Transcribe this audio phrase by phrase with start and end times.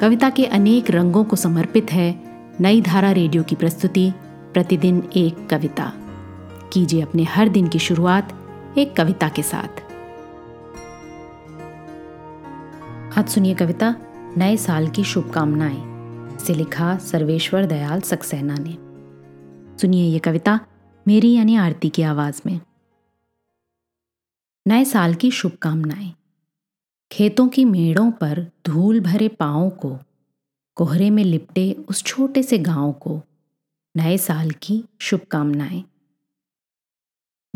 [0.00, 2.22] कविता के अनेक रंगों को समर्पित है
[2.60, 4.12] नई धारा रेडियो की प्रस्तुति,
[4.52, 5.92] प्रतिदिन एक कविता।
[6.72, 8.32] कीजिए अपने हर दिन की शुरुआत
[8.78, 9.82] एक कविता के साथ।
[13.18, 13.96] आज सुनिए कविता,
[14.36, 15.80] नए साल की शुभकामनाएँ,
[16.38, 18.76] से लिखा सर्वेश्वर दयाल सक्सेना ने।
[19.78, 20.60] सुनिए ये कविता
[21.08, 22.60] मेरी यानी आरती की आवाज़ में।
[24.68, 26.14] नए साल की शुभकामनाएँ।
[27.12, 29.98] खेतों की मेड़ों पर धूल भरे पाँव को,
[30.74, 33.22] कोहरे में लिपटे उस छोटे से गाँव को,
[33.96, 35.84] नए साल की शुभकामनाएँ।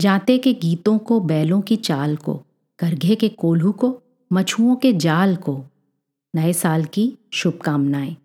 [0.00, 2.42] जाते के गीतों को, बैलों की चाल को,
[2.78, 5.64] करघे के कोल्हू को, मछुओं के जाल को,
[6.36, 8.16] नए साल की शुभकामनाएँ।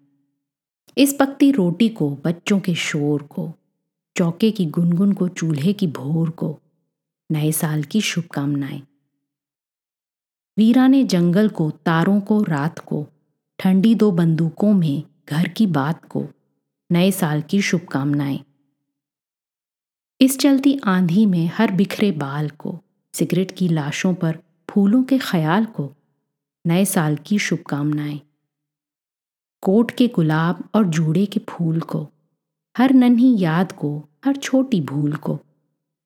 [0.97, 3.53] इस पकती रोटी को, बच्चों के शोर को,
[4.17, 6.59] चौके की गुनगुन को, चूल्हे की भोर को,
[7.31, 8.81] नए साल की शुभकामनाएँ।
[10.57, 13.07] वीरा ने जंगल को, तारों को, रात को,
[13.59, 16.27] ठंडी दो बंदूकों में, घर की बात को,
[16.91, 18.39] नए साल की शुभकामनाएँ।
[20.21, 22.81] इस चलती आंधी में हर बिखरे बाल को,
[23.13, 24.39] सिगरेट की लाशों पर,
[24.69, 25.95] फूलों के ख्याल को,
[26.67, 28.21] नए साल की शुभकामनाएँ।
[29.61, 32.09] कोट के गुलाब और जूड़े के फूल को,
[32.77, 35.39] हर नन्ही याद को, हर छोटी भूल को,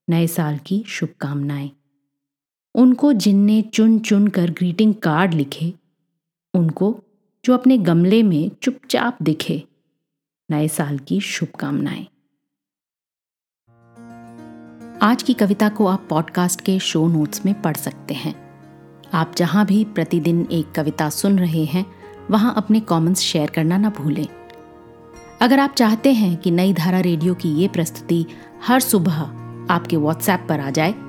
[0.10, 1.72] नए साल की शुभकामनाएँ।
[2.76, 5.74] उनको जिनने चुन चुन कर ग्रीटिंग कार्ड लिखे,
[6.54, 7.00] उनको
[7.46, 9.64] जो अपने गमले में चुपचाप दिखे,
[10.52, 12.08] नए साल की शुभकामनाएँ।
[15.02, 18.50] आज की कविता को आप पॉडकास्ट के शो नोट्स में पढ़ सकते हैं।
[19.14, 21.86] आप जहाँ भी प्रतिदिन एक कविता सुन रहे हैं,
[22.32, 24.28] वहाँ अपने कमेंट्स शेयर करना ना भूलें।
[25.42, 28.26] अगर आप चाहते हैं कि नई धारा रेडियो की ये प्रस्तुति
[28.64, 29.22] हर सुबह
[29.74, 31.09] आपके व्हाट्सएप पर आ जाए